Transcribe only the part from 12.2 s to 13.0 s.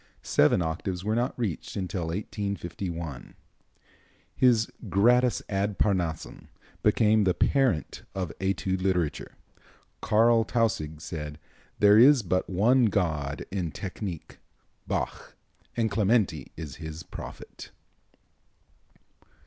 but one